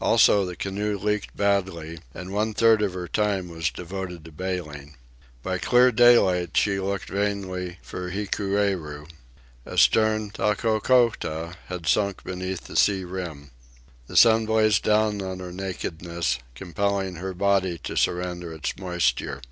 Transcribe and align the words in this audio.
Also, 0.00 0.46
the 0.46 0.56
canoe 0.56 0.96
leaked 0.98 1.36
badly, 1.36 1.98
and 2.14 2.32
one 2.32 2.54
third 2.54 2.80
of 2.80 2.94
her 2.94 3.06
time 3.06 3.50
was 3.50 3.68
devoted 3.68 4.24
to 4.24 4.32
bailing. 4.32 4.96
By 5.42 5.58
clear 5.58 5.92
daylight 5.92 6.56
she 6.56 6.80
looked 6.80 7.10
vainly 7.10 7.78
for 7.82 8.08
Hikueru. 8.10 9.04
Astern, 9.66 10.30
Takokota 10.30 11.56
had 11.66 11.86
sunk 11.86 12.24
beneath 12.24 12.62
the 12.62 12.76
sea 12.76 13.04
rim. 13.04 13.50
The 14.06 14.16
sun 14.16 14.46
blazed 14.46 14.82
down 14.82 15.20
on 15.20 15.40
her 15.40 15.52
nakedness, 15.52 16.38
compelling 16.54 17.16
her 17.16 17.34
body 17.34 17.76
to 17.80 17.98
surrender 17.98 18.54
its 18.54 18.78
moisture. 18.78 19.42